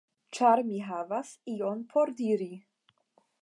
Ĉar 0.37 0.61
mi 0.69 0.79
havas 0.87 1.33
ion 1.57 1.85
por 1.93 2.13
diri. 2.23 2.49